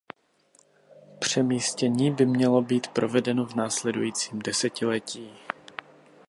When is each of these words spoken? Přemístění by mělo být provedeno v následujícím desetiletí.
Přemístění 1.19 2.11
by 2.11 2.25
mělo 2.25 2.61
být 2.61 2.87
provedeno 2.87 3.45
v 3.45 3.55
následujícím 3.55 4.39
desetiletí. 4.39 5.31